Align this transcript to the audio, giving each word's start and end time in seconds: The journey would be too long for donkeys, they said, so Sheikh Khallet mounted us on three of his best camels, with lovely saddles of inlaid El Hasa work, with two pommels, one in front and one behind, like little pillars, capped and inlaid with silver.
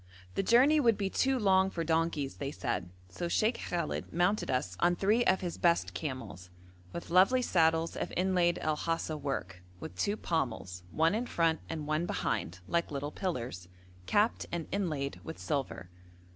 The 0.33 0.41
journey 0.41 0.79
would 0.79 0.97
be 0.97 1.11
too 1.11 1.37
long 1.37 1.69
for 1.69 1.83
donkeys, 1.83 2.37
they 2.37 2.49
said, 2.49 2.89
so 3.07 3.27
Sheikh 3.27 3.59
Khallet 3.59 4.11
mounted 4.11 4.49
us 4.49 4.75
on 4.79 4.95
three 4.95 5.23
of 5.25 5.41
his 5.41 5.59
best 5.59 5.93
camels, 5.93 6.49
with 6.91 7.11
lovely 7.11 7.43
saddles 7.43 7.95
of 7.95 8.11
inlaid 8.17 8.57
El 8.63 8.75
Hasa 8.77 9.15
work, 9.15 9.61
with 9.79 9.95
two 9.95 10.17
pommels, 10.17 10.81
one 10.89 11.13
in 11.13 11.27
front 11.27 11.59
and 11.69 11.85
one 11.85 12.07
behind, 12.07 12.61
like 12.67 12.89
little 12.89 13.11
pillars, 13.11 13.67
capped 14.07 14.47
and 14.51 14.65
inlaid 14.71 15.19
with 15.23 15.37
silver. 15.37 15.91